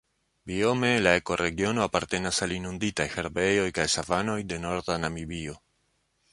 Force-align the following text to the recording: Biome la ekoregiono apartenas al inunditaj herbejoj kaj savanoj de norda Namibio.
Biome 0.51 0.87
la 1.07 1.11
ekoregiono 1.19 1.83
apartenas 1.87 2.41
al 2.47 2.55
inunditaj 2.57 3.07
herbejoj 3.19 3.69
kaj 3.79 3.89
savanoj 3.99 4.39
de 4.55 4.61
norda 4.67 5.01
Namibio. 5.07 5.59